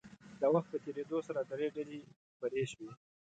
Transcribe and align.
د 0.41 0.43
وخت 0.53 0.67
په 0.71 0.77
تېرېدو 0.85 1.17
سره 1.27 1.39
درې 1.51 1.67
ډلې 1.75 1.99
خپرې 2.33 2.63
شوې. 2.71 2.91